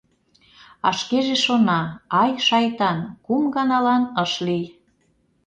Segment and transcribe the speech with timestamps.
[0.87, 1.81] —А шкеже шона:
[2.21, 4.65] «Ай, шайтан, кум ганалан ыш лий...»